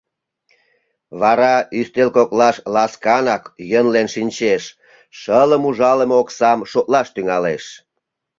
[1.21, 4.63] Вара ӱстел коклаш ласканак йӧнлен шинчеш,
[5.19, 7.63] шылым ужалыме оксам шотлаш тӱҥалеш.